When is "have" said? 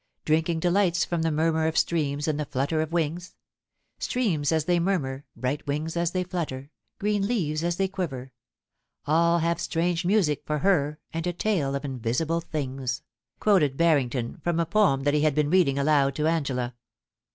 9.37-9.61